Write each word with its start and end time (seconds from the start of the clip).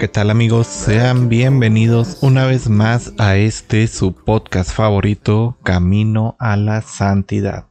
¿Qué 0.00 0.08
tal 0.08 0.30
amigos? 0.30 0.66
Sean 0.66 1.28
bienvenidos 1.28 2.22
una 2.22 2.46
vez 2.46 2.70
más 2.70 3.12
a 3.18 3.36
este 3.36 3.86
su 3.86 4.14
podcast 4.14 4.72
favorito, 4.72 5.58
Camino 5.62 6.36
a 6.38 6.56
la 6.56 6.80
Santidad. 6.80 7.66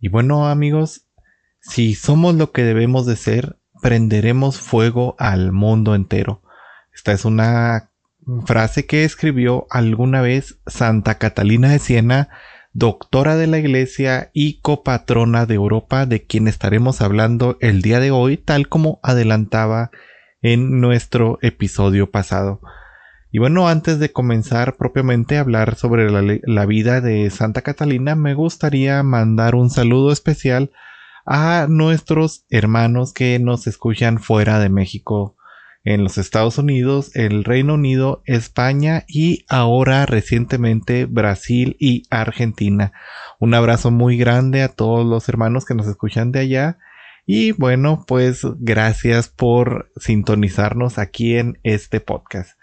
Y 0.00 0.08
bueno 0.08 0.48
amigos, 0.48 1.06
si 1.60 1.94
somos 1.94 2.34
lo 2.34 2.50
que 2.50 2.64
debemos 2.64 3.06
de 3.06 3.14
ser, 3.14 3.60
prenderemos 3.80 4.58
fuego 4.58 5.14
al 5.20 5.52
mundo 5.52 5.94
entero. 5.94 6.42
Esta 6.92 7.12
es 7.12 7.24
una 7.24 7.92
frase 8.44 8.84
que 8.86 9.04
escribió 9.04 9.68
alguna 9.70 10.20
vez 10.20 10.58
Santa 10.66 11.18
Catalina 11.18 11.68
de 11.68 11.78
Siena, 11.78 12.28
doctora 12.72 13.36
de 13.36 13.46
la 13.46 13.58
Iglesia 13.58 14.32
y 14.34 14.58
copatrona 14.62 15.46
de 15.46 15.54
Europa, 15.54 16.06
de 16.06 16.26
quien 16.26 16.48
estaremos 16.48 17.00
hablando 17.00 17.56
el 17.60 17.82
día 17.82 18.00
de 18.00 18.10
hoy, 18.10 18.36
tal 18.36 18.68
como 18.68 18.98
adelantaba 19.04 19.92
en 20.44 20.78
nuestro 20.78 21.38
episodio 21.40 22.10
pasado. 22.10 22.60
Y 23.32 23.38
bueno, 23.38 23.66
antes 23.66 23.98
de 23.98 24.12
comenzar 24.12 24.76
propiamente 24.76 25.38
a 25.38 25.40
hablar 25.40 25.74
sobre 25.74 26.10
la, 26.10 26.66
vida 26.66 27.00
de 27.00 27.30
Santa 27.30 27.62
Catalina, 27.62 28.14
me 28.14 28.34
gustaría 28.34 29.02
mandar 29.02 29.54
un 29.54 29.70
saludo 29.70 30.12
especial 30.12 30.70
a 31.24 31.66
nuestros 31.70 32.44
hermanos 32.50 33.14
que 33.14 33.38
nos 33.38 33.66
escuchan 33.66 34.18
fuera 34.18 34.58
de 34.58 34.68
México, 34.68 35.34
en 35.82 36.04
los 36.04 36.18
Estados 36.18 36.58
Unidos, 36.58 37.16
el 37.16 37.42
Reino 37.42 37.74
Unido, 37.74 38.22
España 38.26 39.04
y 39.08 39.46
ahora 39.48 40.04
recientemente 40.04 41.06
Brasil 41.06 41.76
y 41.80 42.02
Argentina. 42.10 42.92
Un 43.40 43.54
abrazo 43.54 43.90
muy 43.90 44.18
grande 44.18 44.62
a 44.62 44.68
todos 44.68 45.06
los 45.06 45.26
hermanos 45.30 45.64
que 45.64 45.74
nos 45.74 45.86
escuchan 45.86 46.32
de 46.32 46.40
allá 46.40 46.78
y 47.26 47.52
bueno, 47.52 48.04
pues 48.06 48.42
gracias 48.58 49.28
por 49.28 49.90
sintonizarnos 49.96 50.98
aquí 50.98 51.36
en 51.36 51.58
este 51.62 52.00
podcast. 52.00 52.58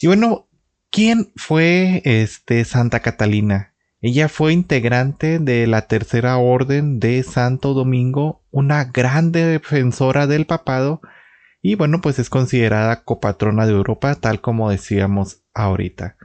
Y 0.00 0.08
bueno, 0.08 0.48
¿quién 0.90 1.32
fue 1.36 2.02
este 2.04 2.64
Santa 2.64 3.00
Catalina? 3.00 3.74
Ella 4.00 4.28
fue 4.28 4.54
integrante 4.54 5.38
de 5.38 5.66
la 5.66 5.82
Tercera 5.82 6.38
Orden 6.38 7.00
de 7.00 7.22
Santo 7.22 7.74
Domingo, 7.74 8.42
una 8.50 8.84
grande 8.84 9.44
defensora 9.44 10.26
del 10.26 10.46
papado 10.46 11.02
y 11.62 11.74
bueno, 11.74 12.00
pues 12.00 12.18
es 12.18 12.30
considerada 12.30 13.04
copatrona 13.04 13.66
de 13.66 13.72
Europa, 13.72 14.14
tal 14.14 14.40
como 14.40 14.70
decíamos 14.70 15.42
ahorita. 15.52 16.16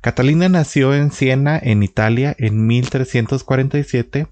Catalina 0.00 0.48
nació 0.48 0.94
en 0.94 1.12
Siena, 1.12 1.58
en 1.62 1.82
Italia, 1.82 2.34
en 2.38 2.66
1347 2.66 4.26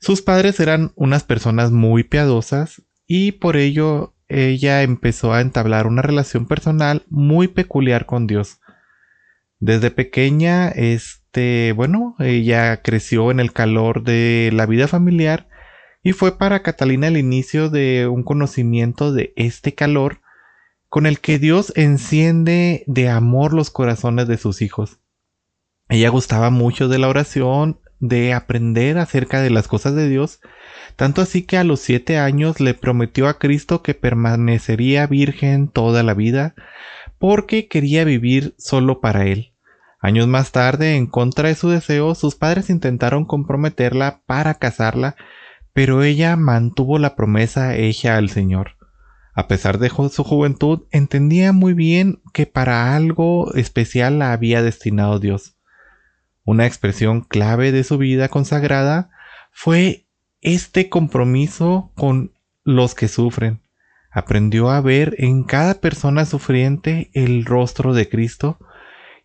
sus 0.00 0.22
padres 0.22 0.60
eran 0.60 0.92
unas 0.94 1.24
personas 1.24 1.72
muy 1.72 2.04
piadosas 2.04 2.82
y 3.06 3.32
por 3.32 3.56
ello 3.56 4.14
ella 4.28 4.82
empezó 4.82 5.32
a 5.32 5.40
entablar 5.40 5.86
una 5.86 6.02
relación 6.02 6.46
personal 6.46 7.04
muy 7.08 7.48
peculiar 7.48 8.06
con 8.06 8.26
Dios. 8.26 8.60
Desde 9.58 9.90
pequeña, 9.90 10.68
este, 10.68 11.72
bueno, 11.72 12.14
ella 12.20 12.82
creció 12.82 13.30
en 13.30 13.40
el 13.40 13.52
calor 13.52 14.04
de 14.04 14.50
la 14.52 14.66
vida 14.66 14.86
familiar 14.86 15.48
y 16.02 16.12
fue 16.12 16.38
para 16.38 16.62
Catalina 16.62 17.08
el 17.08 17.16
inicio 17.16 17.70
de 17.70 18.06
un 18.06 18.22
conocimiento 18.22 19.12
de 19.12 19.32
este 19.36 19.74
calor 19.74 20.20
con 20.88 21.06
el 21.06 21.20
que 21.20 21.38
Dios 21.38 21.72
enciende 21.74 22.84
de 22.86 23.08
amor 23.08 23.52
los 23.52 23.70
corazones 23.70 24.28
de 24.28 24.38
sus 24.38 24.62
hijos. 24.62 25.00
Ella 25.88 26.10
gustaba 26.10 26.50
mucho 26.50 26.88
de 26.88 26.98
la 26.98 27.08
oración 27.08 27.80
de 28.00 28.32
aprender 28.32 28.98
acerca 28.98 29.40
de 29.40 29.50
las 29.50 29.68
cosas 29.68 29.94
de 29.94 30.08
Dios, 30.08 30.40
tanto 30.96 31.22
así 31.22 31.42
que 31.42 31.58
a 31.58 31.64
los 31.64 31.80
siete 31.80 32.18
años 32.18 32.60
le 32.60 32.74
prometió 32.74 33.28
a 33.28 33.38
Cristo 33.38 33.82
que 33.82 33.94
permanecería 33.94 35.06
virgen 35.06 35.68
toda 35.68 36.02
la 36.02 36.14
vida, 36.14 36.54
porque 37.18 37.68
quería 37.68 38.04
vivir 38.04 38.54
solo 38.58 39.00
para 39.00 39.26
él. 39.26 39.52
Años 40.00 40.28
más 40.28 40.52
tarde, 40.52 40.96
en 40.96 41.06
contra 41.06 41.48
de 41.48 41.56
su 41.56 41.70
deseo, 41.70 42.14
sus 42.14 42.36
padres 42.36 42.70
intentaron 42.70 43.24
comprometerla 43.24 44.22
para 44.26 44.54
casarla, 44.54 45.16
pero 45.72 46.04
ella 46.04 46.36
mantuvo 46.36 46.98
la 46.98 47.16
promesa 47.16 47.76
hecha 47.76 48.16
al 48.16 48.30
Señor. 48.30 48.76
A 49.34 49.46
pesar 49.46 49.78
de 49.78 49.88
su 49.88 50.24
juventud, 50.24 50.86
entendía 50.90 51.52
muy 51.52 51.74
bien 51.74 52.20
que 52.32 52.46
para 52.46 52.96
algo 52.96 53.54
especial 53.54 54.18
la 54.18 54.32
había 54.32 54.62
destinado 54.62 55.20
Dios. 55.20 55.57
Una 56.48 56.64
expresión 56.64 57.20
clave 57.20 57.72
de 57.72 57.84
su 57.84 57.98
vida 57.98 58.30
consagrada 58.30 59.10
fue 59.52 60.06
este 60.40 60.88
compromiso 60.88 61.92
con 61.94 62.32
los 62.64 62.94
que 62.94 63.06
sufren. 63.08 63.60
Aprendió 64.10 64.70
a 64.70 64.80
ver 64.80 65.14
en 65.18 65.44
cada 65.44 65.74
persona 65.74 66.24
sufriente 66.24 67.10
el 67.12 67.44
rostro 67.44 67.92
de 67.92 68.08
Cristo 68.08 68.58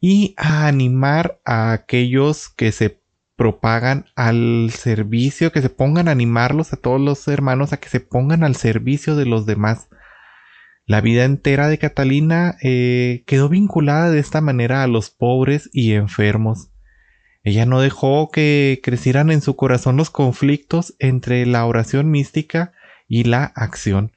y 0.01 0.35
a 0.35 0.67
animar 0.67 1.39
a 1.45 1.71
aquellos 1.71 2.49
que 2.49 2.73
se 2.73 2.99
propagan 3.37 4.03
al 4.17 4.71
servicio, 4.71 5.53
que 5.53 5.61
se 5.61 5.69
pongan 5.69 6.09
a 6.09 6.11
animarlos 6.11 6.73
a 6.73 6.75
todos 6.75 6.99
los 6.99 7.25
hermanos 7.29 7.71
a 7.71 7.77
que 7.77 7.87
se 7.87 8.01
pongan 8.01 8.43
al 8.43 8.57
servicio 8.57 9.15
de 9.15 9.27
los 9.27 9.45
demás. 9.45 9.87
La 10.85 10.99
vida 10.99 11.23
entera 11.23 11.69
de 11.69 11.77
Catalina 11.77 12.57
eh, 12.61 13.23
quedó 13.27 13.47
vinculada 13.47 14.11
de 14.11 14.19
esta 14.19 14.41
manera 14.41 14.83
a 14.83 14.87
los 14.87 15.09
pobres 15.09 15.69
y 15.71 15.93
enfermos. 15.93 16.72
Ella 17.43 17.65
no 17.65 17.81
dejó 17.81 18.31
que 18.31 18.79
crecieran 18.81 19.29
en 19.29 19.41
su 19.41 19.55
corazón 19.55 19.97
los 19.97 20.09
conflictos 20.09 20.95
entre 20.99 21.45
la 21.45 21.65
oración 21.65 22.09
mística 22.09 22.71
y 23.07 23.25
la 23.25 23.43
acción. 23.43 24.13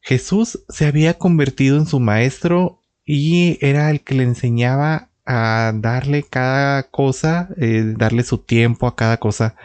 Jesús 0.00 0.64
se 0.68 0.86
había 0.86 1.14
convertido 1.14 1.78
en 1.78 1.86
su 1.86 1.98
maestro 1.98 2.80
y 3.04 3.58
era 3.60 3.90
el 3.90 4.02
que 4.02 4.14
le 4.14 4.22
enseñaba 4.22 5.10
a 5.26 5.72
darle 5.74 6.22
cada 6.22 6.84
cosa, 6.84 7.48
eh, 7.56 7.94
darle 7.96 8.22
su 8.22 8.38
tiempo 8.38 8.86
a 8.86 8.94
cada 8.94 9.16
cosa. 9.16 9.56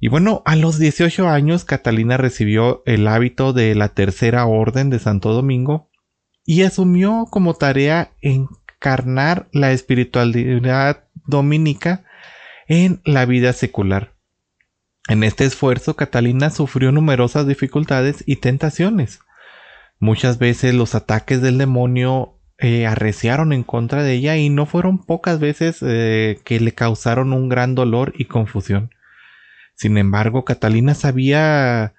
Y 0.00 0.08
bueno, 0.08 0.42
a 0.46 0.56
los 0.56 0.78
18 0.78 1.28
años 1.28 1.64
Catalina 1.64 2.16
recibió 2.16 2.82
el 2.86 3.06
hábito 3.06 3.52
de 3.52 3.74
la 3.76 3.90
tercera 3.90 4.46
orden 4.46 4.90
de 4.90 4.98
Santo 4.98 5.32
Domingo 5.32 5.90
y 6.44 6.62
asumió 6.62 7.26
como 7.30 7.54
tarea 7.54 8.10
encarnar 8.20 9.48
la 9.52 9.70
espiritualidad 9.70 11.04
dominica 11.26 12.04
en 12.68 13.00
la 13.04 13.24
vida 13.26 13.52
secular. 13.52 14.14
En 15.08 15.24
este 15.24 15.44
esfuerzo, 15.44 15.96
Catalina 15.96 16.50
sufrió 16.50 16.92
numerosas 16.92 17.46
dificultades 17.46 18.22
y 18.26 18.36
tentaciones. 18.36 19.20
Muchas 19.98 20.38
veces 20.38 20.74
los 20.74 20.94
ataques 20.94 21.42
del 21.42 21.58
demonio 21.58 22.38
eh, 22.58 22.86
arreciaron 22.86 23.52
en 23.52 23.64
contra 23.64 24.04
de 24.04 24.12
ella 24.12 24.36
y 24.36 24.48
no 24.48 24.66
fueron 24.66 25.04
pocas 25.04 25.40
veces 25.40 25.78
eh, 25.82 26.40
que 26.44 26.60
le 26.60 26.72
causaron 26.72 27.32
un 27.32 27.48
gran 27.48 27.74
dolor 27.74 28.12
y 28.16 28.26
confusión. 28.26 28.90
Sin 29.74 29.98
embargo, 29.98 30.44
Catalina 30.44 30.94
sabía 30.94 31.94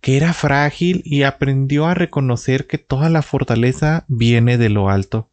que 0.00 0.16
era 0.16 0.32
frágil 0.32 1.02
y 1.04 1.22
aprendió 1.22 1.86
a 1.86 1.94
reconocer 1.94 2.66
que 2.66 2.78
toda 2.78 3.10
la 3.10 3.22
fortaleza 3.22 4.04
viene 4.08 4.58
de 4.58 4.70
lo 4.70 4.90
alto. 4.90 5.30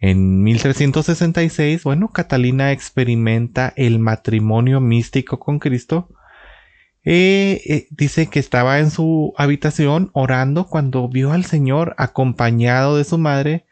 En 0.00 0.42
1366, 0.42 1.84
bueno, 1.84 2.08
Catalina 2.08 2.72
experimenta 2.72 3.74
el 3.76 3.98
matrimonio 3.98 4.80
místico 4.80 5.38
con 5.38 5.58
Cristo. 5.58 6.08
Eh, 7.04 7.60
eh, 7.66 7.86
dice 7.90 8.28
que 8.28 8.40
estaba 8.40 8.78
en 8.78 8.90
su 8.90 9.34
habitación 9.36 10.10
orando 10.14 10.66
cuando 10.66 11.06
vio 11.08 11.32
al 11.32 11.44
Señor 11.44 11.94
acompañado 11.98 12.96
de 12.96 13.04
su 13.04 13.18
madre 13.18 13.66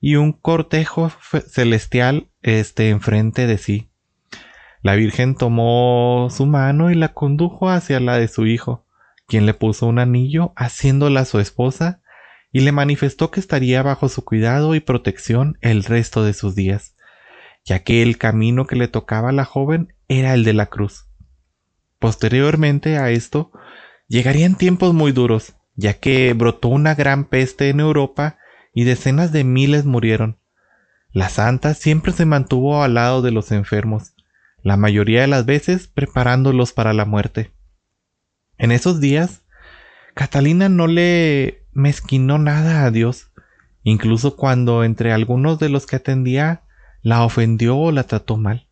y 0.00 0.16
un 0.16 0.32
cortejo 0.32 1.10
celestial 1.48 2.28
este, 2.42 2.90
enfrente 2.90 3.46
de 3.46 3.56
sí. 3.56 3.90
La 4.82 4.94
Virgen 4.94 5.34
tomó 5.34 6.28
su 6.30 6.44
mano 6.44 6.90
y 6.90 6.94
la 6.94 7.08
condujo 7.08 7.70
hacia 7.70 8.00
la 8.00 8.18
de 8.18 8.28
su 8.28 8.46
hijo, 8.46 8.86
quien 9.26 9.46
le 9.46 9.54
puso 9.54 9.86
un 9.86 9.98
anillo 9.98 10.52
haciéndola 10.56 11.24
su 11.24 11.38
esposa 11.38 12.02
y 12.52 12.60
le 12.60 12.72
manifestó 12.72 13.30
que 13.30 13.40
estaría 13.40 13.82
bajo 13.82 14.08
su 14.08 14.24
cuidado 14.24 14.74
y 14.74 14.80
protección 14.80 15.58
el 15.60 15.84
resto 15.84 16.24
de 16.24 16.32
sus 16.32 16.54
días, 16.54 16.96
ya 17.64 17.80
que 17.80 18.02
el 18.02 18.18
camino 18.18 18.66
que 18.66 18.76
le 18.76 18.88
tocaba 18.88 19.30
a 19.30 19.32
la 19.32 19.44
joven 19.44 19.94
era 20.08 20.34
el 20.34 20.44
de 20.44 20.54
la 20.54 20.66
cruz. 20.66 21.06
Posteriormente 21.98 22.96
a 22.98 23.10
esto, 23.10 23.52
llegarían 24.08 24.56
tiempos 24.56 24.94
muy 24.94 25.12
duros, 25.12 25.54
ya 25.76 25.94
que 25.94 26.32
brotó 26.32 26.68
una 26.68 26.94
gran 26.94 27.24
peste 27.24 27.68
en 27.68 27.80
Europa 27.80 28.38
y 28.74 28.84
decenas 28.84 29.32
de 29.32 29.44
miles 29.44 29.84
murieron. 29.84 30.38
La 31.12 31.28
santa 31.28 31.74
siempre 31.74 32.12
se 32.12 32.24
mantuvo 32.24 32.82
al 32.82 32.94
lado 32.94 33.22
de 33.22 33.30
los 33.30 33.52
enfermos, 33.52 34.14
la 34.62 34.76
mayoría 34.76 35.22
de 35.22 35.26
las 35.26 35.46
veces 35.46 35.88
preparándolos 35.88 36.72
para 36.72 36.92
la 36.92 37.04
muerte. 37.04 37.52
En 38.58 38.72
esos 38.72 39.00
días, 39.00 39.42
Catalina 40.14 40.68
no 40.68 40.86
le 40.86 41.59
mezquinó 41.80 42.38
nada 42.38 42.84
a 42.84 42.90
Dios, 42.90 43.30
incluso 43.82 44.36
cuando 44.36 44.84
entre 44.84 45.12
algunos 45.12 45.58
de 45.58 45.68
los 45.68 45.86
que 45.86 45.96
atendía 45.96 46.62
la 47.02 47.24
ofendió 47.24 47.76
o 47.76 47.92
la 47.92 48.04
trató 48.04 48.36
mal. 48.36 48.68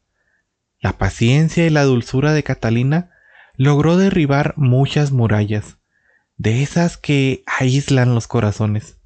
La 0.81 0.93
paciencia 0.99 1.67
y 1.67 1.71
la 1.71 1.83
dulzura 1.83 2.33
de 2.33 2.43
Catalina 2.45 3.11
logró 3.57 3.97
derribar 3.97 4.55
muchas 4.57 5.11
murallas, 5.11 5.79
de 6.37 6.63
esas 6.63 6.97
que 6.97 7.43
aíslan 7.47 8.15
los 8.15 8.29
corazones, 8.29 8.99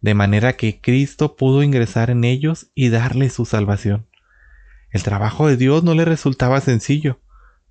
de 0.00 0.14
manera 0.14 0.52
que 0.52 0.80
Cristo 0.80 1.34
pudo 1.34 1.62
ingresar 1.64 2.10
en 2.10 2.24
ellos 2.24 2.70
y 2.74 2.90
darle 2.90 3.28
su 3.30 3.44
salvación. 3.44 4.06
El 4.90 5.02
trabajo 5.02 5.48
de 5.48 5.56
Dios 5.56 5.82
no 5.82 5.94
le 5.94 6.04
resultaba 6.04 6.60
sencillo, 6.60 7.20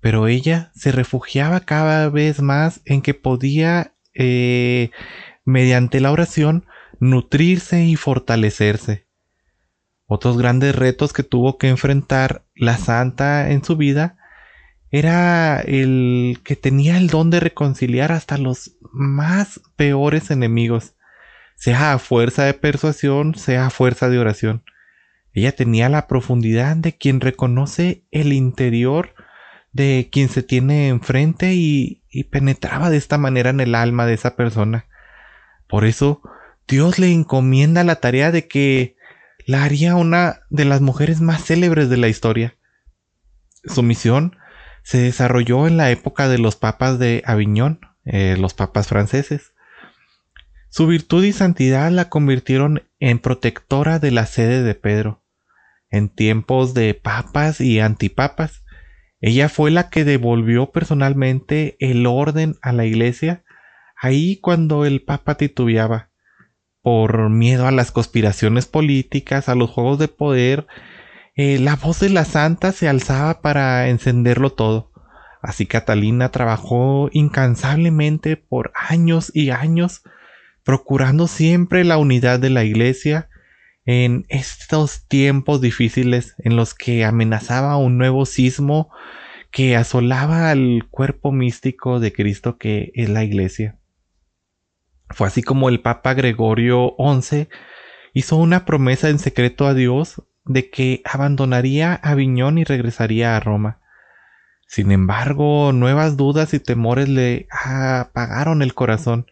pero 0.00 0.26
ella 0.26 0.70
se 0.74 0.92
refugiaba 0.92 1.60
cada 1.60 2.08
vez 2.08 2.40
más 2.40 2.80
en 2.84 3.02
que 3.02 3.14
podía, 3.14 3.94
eh, 4.14 4.90
mediante 5.44 6.00
la 6.00 6.12
oración, 6.12 6.66
nutrirse 6.98 7.84
y 7.84 7.96
fortalecerse. 7.96 9.06
Otros 10.06 10.36
grandes 10.36 10.74
retos 10.74 11.12
que 11.12 11.22
tuvo 11.22 11.56
que 11.56 11.68
enfrentar 11.68 12.44
la 12.54 12.76
santa 12.76 13.50
en 13.50 13.64
su 13.64 13.76
vida 13.76 14.18
era 14.90 15.60
el 15.60 16.40
que 16.42 16.56
tenía 16.56 16.98
el 16.98 17.06
don 17.08 17.30
de 17.30 17.38
reconciliar 17.38 18.10
hasta 18.10 18.36
los 18.36 18.76
más 18.92 19.60
peores 19.76 20.30
enemigos, 20.32 20.94
sea 21.54 21.92
a 21.92 21.98
fuerza 21.98 22.44
de 22.44 22.54
persuasión, 22.54 23.36
sea 23.36 23.66
a 23.66 23.70
fuerza 23.70 24.08
de 24.08 24.18
oración. 24.18 24.64
Ella 25.32 25.54
tenía 25.54 25.88
la 25.88 26.08
profundidad 26.08 26.76
de 26.76 26.96
quien 26.96 27.20
reconoce 27.20 28.04
el 28.10 28.32
interior 28.32 29.14
de 29.72 30.08
quien 30.10 30.28
se 30.28 30.42
tiene 30.42 30.88
enfrente 30.88 31.54
y, 31.54 32.02
y 32.10 32.24
penetraba 32.24 32.90
de 32.90 32.96
esta 32.96 33.18
manera 33.18 33.50
en 33.50 33.60
el 33.60 33.76
alma 33.76 34.06
de 34.06 34.14
esa 34.14 34.34
persona. 34.34 34.86
Por 35.70 35.84
eso 35.84 36.20
Dios 36.66 36.98
le 36.98 37.12
encomienda 37.12 37.84
la 37.84 37.96
tarea 37.96 38.32
de 38.32 38.46
que 38.48 38.96
la 39.46 39.64
haría 39.64 39.96
una 39.96 40.40
de 40.50 40.64
las 40.64 40.80
mujeres 40.80 41.20
más 41.20 41.44
célebres 41.44 41.88
de 41.88 41.96
la 41.96 42.08
historia. 42.08 42.56
Su 43.64 43.82
misión 43.82 44.36
se 44.82 44.98
desarrolló 44.98 45.66
en 45.66 45.76
la 45.76 45.90
época 45.90 46.28
de 46.28 46.38
los 46.38 46.56
papas 46.56 46.98
de 46.98 47.22
Aviñón, 47.26 47.80
eh, 48.04 48.36
los 48.38 48.54
papas 48.54 48.88
franceses. 48.88 49.52
Su 50.68 50.86
virtud 50.86 51.24
y 51.24 51.32
santidad 51.32 51.90
la 51.90 52.08
convirtieron 52.08 52.84
en 52.98 53.18
protectora 53.18 53.98
de 53.98 54.10
la 54.10 54.26
sede 54.26 54.62
de 54.62 54.74
Pedro. 54.74 55.22
En 55.90 56.08
tiempos 56.08 56.74
de 56.74 56.94
papas 56.94 57.60
y 57.60 57.80
antipapas, 57.80 58.62
ella 59.20 59.48
fue 59.48 59.70
la 59.70 59.90
que 59.90 60.04
devolvió 60.04 60.70
personalmente 60.70 61.76
el 61.80 62.06
orden 62.06 62.56
a 62.62 62.72
la 62.72 62.86
iglesia 62.86 63.42
ahí 64.00 64.36
cuando 64.36 64.84
el 64.84 65.02
papa 65.02 65.36
titubeaba, 65.36 66.10
por 66.82 67.28
miedo 67.28 67.66
a 67.66 67.70
las 67.70 67.92
conspiraciones 67.92 68.66
políticas, 68.66 69.48
a 69.48 69.54
los 69.54 69.70
juegos 69.70 69.98
de 69.98 70.08
poder, 70.08 70.66
eh, 71.36 71.58
la 71.58 71.76
voz 71.76 72.00
de 72.00 72.08
la 72.08 72.24
santa 72.24 72.72
se 72.72 72.88
alzaba 72.88 73.42
para 73.42 73.88
encenderlo 73.88 74.50
todo. 74.50 74.90
Así 75.42 75.66
Catalina 75.66 76.30
trabajó 76.30 77.08
incansablemente 77.12 78.36
por 78.36 78.72
años 78.74 79.30
y 79.34 79.50
años, 79.50 80.02
procurando 80.64 81.26
siempre 81.26 81.84
la 81.84 81.98
unidad 81.98 82.40
de 82.40 82.50
la 82.50 82.64
iglesia 82.64 83.28
en 83.84 84.24
estos 84.28 85.06
tiempos 85.08 85.60
difíciles 85.60 86.34
en 86.38 86.56
los 86.56 86.74
que 86.74 87.04
amenazaba 87.04 87.76
un 87.76 87.98
nuevo 87.98 88.26
sismo 88.26 88.90
que 89.50 89.76
asolaba 89.76 90.50
al 90.50 90.86
cuerpo 90.90 91.32
místico 91.32 92.00
de 92.00 92.12
Cristo 92.12 92.56
que 92.56 92.92
es 92.94 93.08
la 93.08 93.24
iglesia. 93.24 93.79
Fue 95.10 95.26
así 95.26 95.42
como 95.42 95.68
el 95.68 95.80
Papa 95.80 96.14
Gregorio 96.14 96.94
XI 96.98 97.48
hizo 98.12 98.36
una 98.36 98.64
promesa 98.64 99.08
en 99.08 99.18
secreto 99.18 99.66
a 99.66 99.74
Dios 99.74 100.22
de 100.44 100.70
que 100.70 101.02
abandonaría 101.04 101.94
Aviñón 101.94 102.58
y 102.58 102.64
regresaría 102.64 103.36
a 103.36 103.40
Roma. 103.40 103.80
Sin 104.66 104.92
embargo, 104.92 105.72
nuevas 105.72 106.16
dudas 106.16 106.54
y 106.54 106.60
temores 106.60 107.08
le 107.08 107.48
apagaron 107.50 108.62
el 108.62 108.74
corazón. 108.74 109.26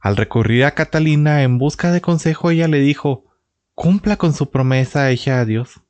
Al 0.00 0.16
recurrir 0.16 0.64
a 0.64 0.72
Catalina 0.72 1.42
en 1.42 1.58
busca 1.58 1.90
de 1.90 2.00
consejo, 2.00 2.50
ella 2.50 2.68
le 2.68 2.78
dijo 2.78 3.24
cumpla 3.74 4.16
con 4.16 4.32
su 4.32 4.50
promesa 4.50 5.10
hecha 5.10 5.40
a 5.40 5.44
Dios. 5.44 5.80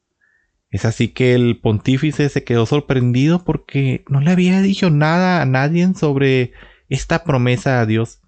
Es 0.70 0.84
así 0.84 1.08
que 1.08 1.34
el 1.34 1.60
pontífice 1.60 2.28
se 2.28 2.42
quedó 2.42 2.66
sorprendido 2.66 3.44
porque 3.44 4.04
no 4.08 4.20
le 4.20 4.30
había 4.30 4.60
dicho 4.62 4.90
nada 4.90 5.42
a 5.42 5.46
nadie 5.46 5.92
sobre 5.94 6.52
esta 6.88 7.22
promesa 7.22 7.80
a 7.80 7.86
Dios. 7.86 8.23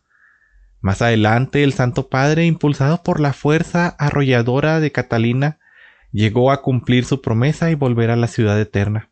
Más 0.87 1.03
adelante, 1.03 1.65
el 1.65 1.73
Santo 1.73 2.09
Padre, 2.09 2.47
impulsado 2.47 3.03
por 3.03 3.19
la 3.19 3.33
fuerza 3.33 3.89
arrolladora 3.99 4.79
de 4.79 4.93
Catalina, 4.93 5.59
llegó 6.13 6.53
a 6.53 6.63
cumplir 6.63 7.05
su 7.05 7.21
promesa 7.21 7.73
y 7.73 7.75
volver 7.75 8.09
a 8.09 8.15
la 8.15 8.29
ciudad 8.29 8.61
eterna. 8.61 9.11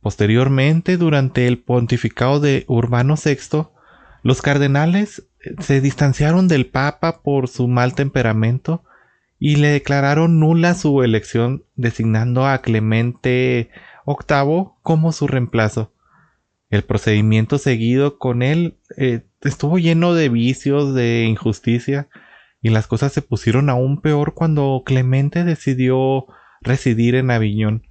Posteriormente, 0.00 0.98
durante 0.98 1.48
el 1.48 1.58
pontificado 1.58 2.38
de 2.38 2.64
Urbano 2.68 3.16
VI, 3.16 3.70
los 4.22 4.40
cardenales 4.40 5.26
se 5.58 5.80
distanciaron 5.80 6.46
del 6.46 6.66
Papa 6.66 7.22
por 7.22 7.48
su 7.48 7.66
mal 7.66 7.96
temperamento 7.96 8.84
y 9.40 9.56
le 9.56 9.66
declararon 9.66 10.38
nula 10.38 10.74
su 10.74 11.02
elección 11.02 11.64
designando 11.74 12.46
a 12.46 12.62
Clemente 12.62 13.68
VIII 14.06 14.66
como 14.82 15.10
su 15.10 15.26
reemplazo. 15.26 15.92
El 16.70 16.84
procedimiento 16.84 17.58
seguido 17.58 18.16
con 18.20 18.42
él 18.42 18.78
eh, 18.96 19.24
estuvo 19.48 19.78
lleno 19.78 20.14
de 20.14 20.28
vicios, 20.28 20.94
de 20.94 21.24
injusticia, 21.24 22.08
y 22.60 22.70
las 22.70 22.86
cosas 22.86 23.12
se 23.12 23.22
pusieron 23.22 23.70
aún 23.70 24.00
peor 24.00 24.34
cuando 24.34 24.82
Clemente 24.86 25.44
decidió 25.44 26.26
residir 26.60 27.16
en 27.16 27.30
Aviñón. 27.30 27.88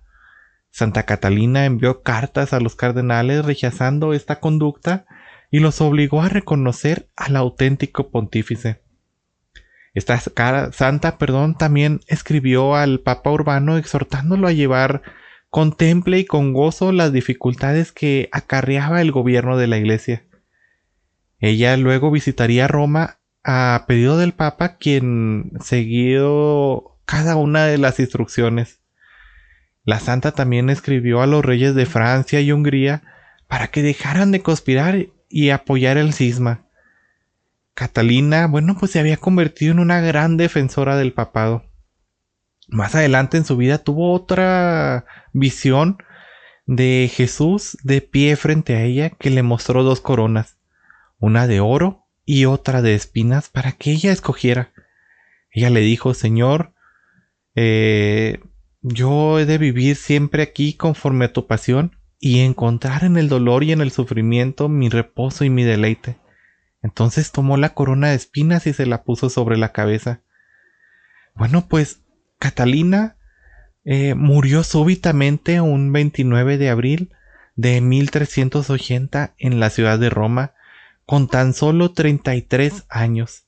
Santa 0.70 1.04
Catalina 1.04 1.66
envió 1.66 2.02
cartas 2.02 2.54
a 2.54 2.62
los 2.62 2.76
cardenales 2.76 3.44
rechazando 3.44 4.14
esta 4.14 4.40
conducta 4.40 5.06
y 5.52 5.60
los 5.60 5.82
obligó 5.82 6.22
a 6.22 6.30
reconocer 6.30 7.10
al 7.18 7.36
auténtico 7.36 8.10
pontífice. 8.10 8.82
Esta 9.94 10.18
santa, 10.72 11.18
perdón, 11.18 11.58
también 11.58 12.00
escribió 12.08 12.76
al 12.76 13.02
Papa 13.02 13.30
Urbano 13.32 13.76
exhortándolo 13.76 14.48
a 14.48 14.54
llevar 14.54 15.02
con 15.50 15.76
temple 15.76 16.20
y 16.20 16.26
con 16.26 16.54
gozo 16.54 16.94
las 16.94 17.12
dificultades 17.12 17.92
que 17.92 18.30
acarreaba 18.32 19.02
el 19.02 19.12
gobierno 19.12 19.58
de 19.58 19.68
la 19.68 19.78
Iglesia. 19.78 20.24
Ella 21.42 21.76
luego 21.76 22.12
visitaría 22.12 22.68
Roma 22.68 23.18
a 23.44 23.86
pedido 23.88 24.18
del 24.18 24.32
Papa, 24.34 24.78
quien 24.78 25.52
siguió 25.62 27.00
cada 27.06 27.36
una 27.36 27.66
de 27.66 27.80
las 27.80 28.00
instrucciones. 28.00 28.80
La 29.84 30.00
santa 30.00 30.32
también 30.32 30.70
escribió 30.70 31.22
a 31.22 31.28
los 31.28 31.44
reyes 31.44 31.74
de 31.74 31.88
Francia 31.88 32.40
y 32.40 32.52
Hungría 32.52 33.02
para 33.48 33.68
que 33.68 33.82
dejaran 33.82 34.32
de 34.32 34.42
conspirar 34.42 35.08
y 35.28 35.50
apoyar 35.50 35.98
el 35.98 36.14
cisma. 36.14 36.68
Catalina, 37.74 38.46
bueno, 38.46 38.78
pues 38.80 38.92
se 38.92 39.00
había 39.00 39.18
convertido 39.18 39.72
en 39.72 39.80
una 39.80 40.00
gran 40.00 40.38
defensora 40.38 40.96
del 40.96 41.14
papado. 41.14 41.66
Más 42.68 42.94
adelante 42.94 43.38
en 43.38 43.46
su 43.46 43.58
vida 43.58 43.80
tuvo 43.80 44.14
otra 44.14 45.06
visión 45.34 45.98
de 46.68 47.12
Jesús 47.12 47.78
de 47.84 48.02
pie 48.02 48.36
frente 48.36 48.76
a 48.76 48.84
ella 48.84 49.10
que 49.10 49.32
le 49.32 49.42
mostró 49.42 49.84
dos 49.84 50.00
coronas, 50.00 50.58
una 51.22 51.48
de 51.48 51.62
oro 51.62 52.08
y 52.26 52.46
otra 52.46 52.82
de 52.82 52.96
espinas 52.96 53.48
para 53.50 53.72
que 53.72 53.92
ella 53.92 54.12
escogiera. 54.12 54.72
Ella 55.52 55.70
le 55.70 55.80
dijo, 55.82 56.14
Señor, 56.14 56.74
eh, 57.56 58.40
yo 58.82 59.40
he 59.40 59.46
de 59.46 59.58
vivir 59.58 59.96
siempre 59.96 60.44
aquí 60.44 60.74
conforme 60.74 61.26
a 61.26 61.34
tu 61.34 61.48
pasión 61.48 61.96
y 62.20 62.40
encontrar 62.40 63.04
en 63.04 63.18
el 63.18 63.30
dolor 63.30 63.64
y 63.64 63.72
en 63.72 63.82
el 63.82 63.92
sufrimiento 63.92 64.68
mi 64.68 64.90
reposo 64.90 65.46
y 65.46 65.50
mi 65.50 65.64
deleite. 65.64 66.18
Entonces 66.82 67.32
tomó 67.32 67.56
la 67.56 67.76
corona 67.76 68.10
de 68.10 68.16
espinas 68.16 68.66
y 68.66 68.74
se 68.74 68.88
la 68.88 69.04
puso 69.04 69.30
sobre 69.30 69.58
la 69.58 69.72
cabeza. 69.72 70.22
Bueno, 71.36 71.68
pues 71.68 72.02
Catalina 72.40 73.18
eh, 73.86 74.16
murió 74.16 74.64
súbitamente 74.64 75.62
un 75.62 75.94
29 75.94 76.58
de 76.58 76.70
abril 76.70 77.14
de 77.56 77.80
1380 77.80 79.36
en 79.38 79.60
la 79.60 79.70
ciudad 79.70 80.00
de 80.00 80.10
Roma 80.10 80.54
con 81.12 81.28
tan 81.28 81.54
solo 81.54 81.92
33 81.92 82.86
años. 82.88 83.44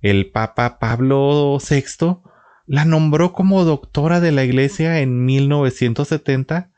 El 0.00 0.30
Papa 0.30 0.78
Pablo 0.78 1.58
VI 1.58 2.18
la 2.66 2.84
nombró 2.84 3.32
como 3.32 3.64
doctora 3.64 4.20
de 4.20 4.30
la 4.30 4.44
Iglesia 4.44 5.00
en 5.00 5.24
1970 5.24 6.70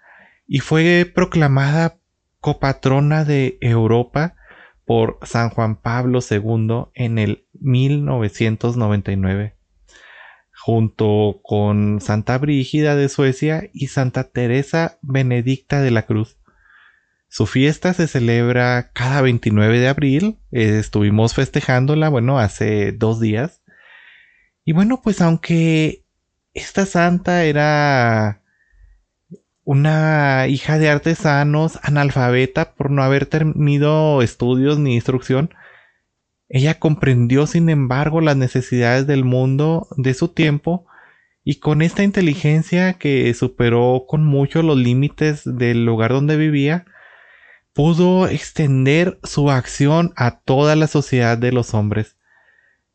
y 0.47 0.61
fue 0.61 1.13
proclamada 1.15 1.99
copatrona 2.41 3.27
de 3.27 3.59
Europa 3.61 4.37
por 4.87 5.19
San 5.23 5.51
Juan 5.51 5.77
Pablo 5.83 6.21
II 6.21 6.87
en 6.95 7.19
el 7.19 7.45
1999, 7.61 9.55
junto 10.55 11.41
con 11.43 12.01
Santa 12.01 12.39
Brígida 12.39 12.97
de 12.97 13.11
Suecia 13.11 13.69
y 13.75 13.89
Santa 13.89 14.31
Teresa 14.31 14.97
Benedicta 15.03 15.83
de 15.83 15.91
la 15.91 16.07
Cruz. 16.07 16.39
Su 17.37 17.45
fiesta 17.45 17.93
se 17.93 18.09
celebra 18.09 18.93
cada 18.95 19.21
29 19.21 19.79
de 19.79 19.89
abril. 19.89 20.39
Estuvimos 20.53 21.35
festejándola, 21.35 22.09
bueno, 22.09 22.39
hace 22.39 22.93
dos 22.93 23.21
días. 23.21 23.63
Y 24.65 24.73
bueno, 24.73 25.03
pues 25.05 25.21
aunque 25.21 26.07
esta 26.55 26.87
santa 26.87 27.45
era 27.45 28.41
una 29.65 30.47
hija 30.49 30.79
de 30.79 30.89
artesanos, 30.89 31.79
analfabeta 31.83 32.73
por 32.73 32.91
no 32.91 33.03
haber 33.03 33.27
tenido 33.27 34.23
estudios 34.23 34.79
ni 34.79 34.95
instrucción, 34.95 35.51
ella 36.49 36.79
comprendió 36.79 37.47
sin 37.47 37.69
embargo 37.69 38.23
las 38.23 38.39
necesidades 38.39 39.07
del 39.07 39.27
mundo 39.27 39.89
de 39.99 40.15
su 40.15 40.29
tiempo 40.29 40.87
y 41.45 41.57
con 41.61 41.83
esta 41.83 42.03
inteligencia 42.03 42.95
que 42.95 43.35
superó 43.35 44.07
con 44.09 44.25
mucho 44.25 44.63
los 44.63 44.79
límites 44.79 45.43
del 45.45 45.85
lugar 45.85 46.13
donde 46.13 46.39
vivía, 46.39 46.87
pudo 47.77 48.27
extender 48.27 49.21
su 49.23 49.51
acción 49.51 50.15
a 50.17 50.41
toda 50.41 50.77
la 50.77 50.87
sociedad 50.87 51.37
de 51.37 51.53
los 51.53 51.75
hombres. 51.75 52.17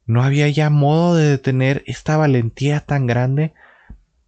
No 0.08 0.24
había 0.24 0.50
ya 0.50 0.72
modo 0.72 1.16
de 1.16 1.28
detener 1.28 1.84
esta 1.86 2.18
valentía 2.18 2.80
tan 2.80 3.06
grande 3.06 3.54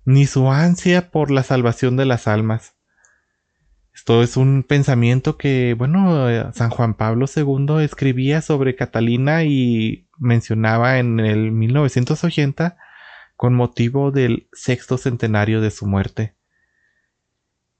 ni 0.05 0.27
su 0.27 0.51
ansia 0.51 1.09
por 1.09 1.31
la 1.31 1.41
salvación 1.41 1.97
de 1.97 2.05
las 2.05 2.27
almas. 2.27 2.75
Esto 3.95 4.21
es 4.21 4.37
un 4.37 4.61
pensamiento 4.61 5.37
que, 5.37 5.73
bueno, 5.75 6.27
San 6.53 6.69
Juan 6.69 6.93
Pablo 6.93 7.25
II 7.35 7.83
escribía 7.83 8.43
sobre 8.43 8.75
Catalina 8.75 9.45
y 9.45 10.07
mencionaba 10.19 10.99
en 10.99 11.19
el 11.19 11.51
1980 11.51 12.77
con 13.35 13.55
motivo 13.55 14.11
del 14.11 14.49
sexto 14.53 14.99
centenario 14.99 15.61
de 15.61 15.71
su 15.71 15.87
muerte. 15.87 16.35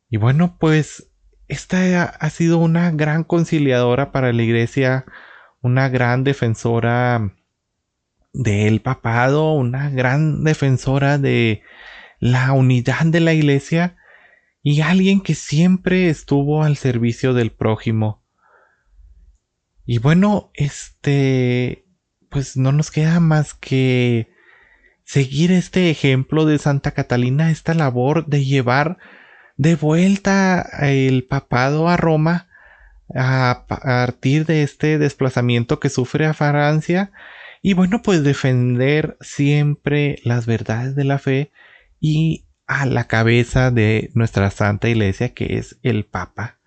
Y 0.10 0.18
bueno, 0.18 0.58
pues 0.60 1.12
esta 1.54 2.04
ha 2.04 2.30
sido 2.30 2.58
una 2.58 2.92
gran 2.92 3.24
conciliadora 3.24 4.12
para 4.12 4.34
la 4.34 4.44
iglesia, 4.44 5.06
una 5.62 5.88
gran 5.88 6.24
defensora 6.24 7.34
del 8.34 8.82
papado, 8.82 9.54
una 9.54 9.90
gran 9.90 10.44
defensora 10.44 11.18
de 11.18 11.62
la 12.20 12.54
unidad 12.54 13.06
de 13.06 13.20
la 13.20 13.34
iglesia 13.34 13.96
y 14.64 14.82
alguien 14.82 15.22
que 15.22 15.36
siempre 15.36 16.10
estuvo 16.10 16.64
al 16.64 16.78
servicio 16.78 17.34
del 17.34 17.52
prójimo. 17.52 18.24
Y 19.86 20.00
bueno, 20.00 20.52
este, 20.54 21.86
pues 22.30 22.58
no 22.58 22.72
nos 22.72 22.90
queda 22.90 23.20
más 23.20 23.54
que 23.54 24.32
seguir 25.04 25.52
este 25.52 25.90
ejemplo 25.90 26.46
de 26.46 26.58
Santa 26.58 26.92
Catalina, 26.92 27.52
esta 27.52 27.74
labor 27.74 28.26
de 28.26 28.44
llevar 28.46 28.98
de 29.63 29.77
vuelta 29.77 30.62
el 30.82 31.24
papado 31.24 31.88
a 31.88 31.96
Roma 31.96 32.50
a 33.15 33.65
partir 33.65 34.46
de 34.46 34.62
este 34.62 34.98
desplazamiento 34.98 35.79
que 35.79 35.89
sufre 35.89 36.25
a 36.25 36.34
Francia 36.34 37.13
y 37.62 37.74
bueno, 37.74 38.01
pues 38.01 38.25
defender 38.25 39.15
siempre 39.22 40.20
las 40.25 40.46
verdades 40.48 40.98
de 40.98 41.05
la 41.05 41.17
fe 41.17 41.51
y 42.01 42.46
a 42.67 42.86
la 42.86 43.08
cabeza 43.08 43.72
de 43.72 44.12
nuestra 44.15 44.51
Santa 44.51 44.89
Iglesia 44.89 45.34
que 45.34 45.58
es 45.58 45.79
el 45.82 46.03
Papa. 46.03 46.60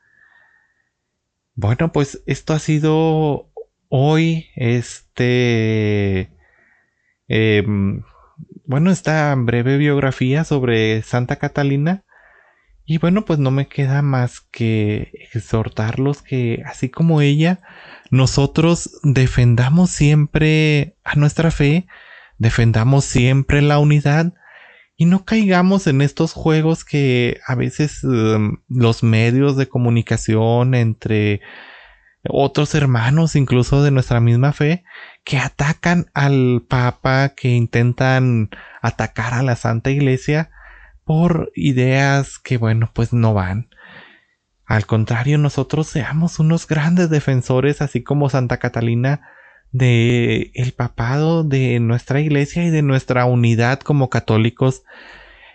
Bueno, 1.55 1.93
pues 1.93 2.23
esto 2.25 2.55
ha 2.55 2.59
sido 2.59 3.53
hoy 3.89 4.47
este... 4.57 6.31
Em, 7.29 8.05
bueno, 8.65 8.91
esta 8.91 9.35
breve 9.37 9.77
biografía 9.77 10.45
sobre 10.45 11.03
Santa 11.03 11.37
Catalina. 11.37 12.06
Y 12.87 12.99
bueno, 12.99 13.25
pues 13.25 13.41
no 13.41 13.51
me 13.51 13.67
queda 13.67 14.01
más 14.01 14.41
que 14.41 15.11
exhortarlos 15.35 16.23
que 16.23 16.63
así 16.67 16.89
como 16.89 17.21
ella, 17.21 17.61
nosotros 18.11 19.01
defendamos 19.03 19.91
siempre 19.91 20.97
a 21.03 21.17
nuestra 21.17 21.51
fe, 21.51 21.89
defendamos 22.39 23.05
siempre 23.05 23.61
la 23.61 23.81
unidad, 23.81 24.35
y 24.97 25.05
no 25.05 25.25
caigamos 25.25 25.87
en 25.89 26.01
estos 26.01 26.33
juegos 26.33 26.85
que 26.85 27.41
a 27.47 27.55
veces 27.57 28.03
em, 28.05 28.59
los 28.69 29.03
medios 29.03 29.57
de 29.57 29.69
comunicación 29.69 30.75
entre 30.75 31.43
otros 32.29 32.75
hermanos, 32.75 33.37
incluso 33.37 33.83
de 33.83 33.91
nuestra 33.91 34.21
misma 34.21 34.53
fe, 34.53 34.85
que 35.25 35.39
atacan 35.39 36.07
al 36.15 36.65
Papa, 36.69 37.35
que 37.37 37.51
intentan 37.51 38.51
atacar 38.81 39.35
a 39.35 39.43
la 39.43 39.57
Santa 39.57 39.91
Iglesia 39.91 40.51
por 41.07 41.53
ideas 41.55 42.41
que, 42.41 42.59
bueno, 42.59 42.91
pues 42.93 43.13
no 43.13 43.33
van. 43.33 43.71
Al 44.67 44.87
contrario, 44.87 45.39
nosotros 45.39 45.87
seamos 45.87 46.41
unos 46.41 46.67
grandes 46.67 47.09
defensores, 47.09 47.81
así 47.81 48.03
como 48.03 48.29
Santa 48.29 48.59
Catalina, 48.59 49.21
de 49.71 50.51
el 50.55 50.73
papado 50.73 51.45
de 51.45 51.79
nuestra 51.79 52.21
iglesia 52.21 52.65
y 52.65 52.71
de 52.71 52.83
nuestra 52.83 53.25
unidad 53.25 53.79
como 53.79 54.11
católicos. 54.11 54.83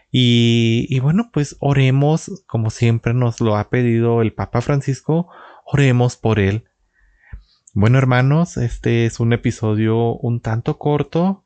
Y, 0.10 0.88
y, 0.90 1.00
bueno, 1.02 1.30
pues 1.34 1.58
oremos, 1.60 2.44
como 2.48 2.70
siempre 2.70 3.14
nos 3.14 3.42
lo 3.42 3.58
ha 3.58 3.70
pedido 3.70 4.22
el 4.22 4.32
Papa 4.32 4.62
Francisco, 4.62 5.28
oremos 5.66 6.16
por 6.16 6.40
él. 6.40 6.64
Bueno, 7.74 7.98
hermanos, 7.98 8.56
este 8.56 9.06
es 9.06 9.20
un 9.20 9.34
episodio 9.34 10.16
un 10.16 10.40
tanto 10.40 10.78
corto. 10.78 11.41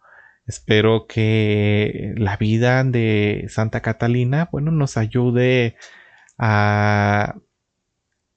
Espero 0.45 1.07
que 1.07 2.13
la 2.17 2.37
vida 2.37 2.83
de 2.83 3.47
Santa 3.49 3.81
Catalina, 3.81 4.49
bueno, 4.51 4.71
nos 4.71 4.97
ayude 4.97 5.75
a, 6.37 7.35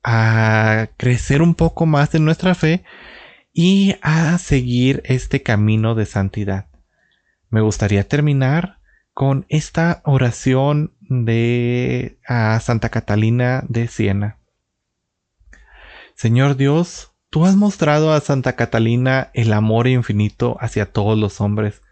a 0.02 0.88
crecer 0.96 1.42
un 1.42 1.54
poco 1.54 1.84
más 1.84 2.14
en 2.14 2.24
nuestra 2.24 2.54
fe 2.54 2.82
y 3.52 3.96
a 4.00 4.38
seguir 4.38 5.02
este 5.04 5.42
camino 5.42 5.94
de 5.94 6.06
santidad. 6.06 6.68
Me 7.50 7.60
gustaría 7.60 8.06
terminar 8.06 8.78
con 9.12 9.46
esta 9.48 10.00
oración 10.04 10.94
de 11.00 12.18
a 12.26 12.60
Santa 12.60 12.88
Catalina 12.88 13.64
de 13.68 13.88
Siena. 13.88 14.38
Señor 16.14 16.56
Dios, 16.56 17.12
tú 17.30 17.44
has 17.44 17.56
mostrado 17.56 18.12
a 18.12 18.20
Santa 18.20 18.54
Catalina 18.54 19.30
el 19.34 19.52
amor 19.52 19.88
infinito 19.88 20.56
hacia 20.60 20.92
todos 20.92 21.18
los 21.18 21.40
hombres. 21.40 21.82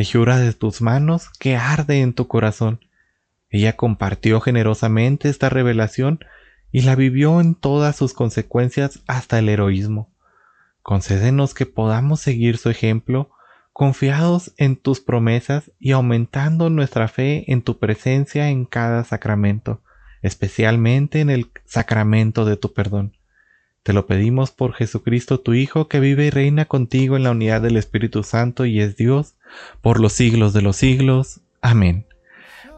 Hechura 0.00 0.38
de 0.38 0.54
tus 0.54 0.80
manos 0.80 1.28
que 1.38 1.56
arde 1.56 2.00
en 2.00 2.14
tu 2.14 2.26
corazón. 2.26 2.80
Ella 3.50 3.76
compartió 3.76 4.40
generosamente 4.40 5.28
esta 5.28 5.50
revelación 5.50 6.20
y 6.72 6.80
la 6.80 6.96
vivió 6.96 7.38
en 7.38 7.54
todas 7.54 7.96
sus 7.96 8.14
consecuencias 8.14 9.02
hasta 9.06 9.38
el 9.38 9.50
heroísmo. 9.50 10.10
Concédenos 10.80 11.52
que 11.52 11.66
podamos 11.66 12.18
seguir 12.20 12.56
su 12.56 12.70
ejemplo, 12.70 13.30
confiados 13.74 14.54
en 14.56 14.76
tus 14.76 15.00
promesas 15.00 15.70
y 15.78 15.90
aumentando 15.90 16.70
nuestra 16.70 17.06
fe 17.06 17.52
en 17.52 17.60
tu 17.60 17.78
presencia 17.78 18.48
en 18.48 18.64
cada 18.64 19.04
sacramento, 19.04 19.82
especialmente 20.22 21.20
en 21.20 21.28
el 21.28 21.50
sacramento 21.66 22.46
de 22.46 22.56
tu 22.56 22.72
perdón. 22.72 23.18
Te 23.82 23.94
lo 23.94 24.06
pedimos 24.06 24.50
por 24.50 24.74
Jesucristo 24.74 25.40
tu 25.40 25.54
Hijo, 25.54 25.88
que 25.88 26.00
vive 26.00 26.26
y 26.26 26.30
reina 26.30 26.66
contigo 26.66 27.16
en 27.16 27.22
la 27.22 27.30
unidad 27.30 27.62
del 27.62 27.78
Espíritu 27.78 28.22
Santo 28.22 28.66
y 28.66 28.80
es 28.80 28.96
Dios, 28.96 29.36
por 29.80 30.00
los 30.00 30.12
siglos 30.12 30.52
de 30.52 30.60
los 30.60 30.76
siglos. 30.76 31.40
Amén. 31.62 32.04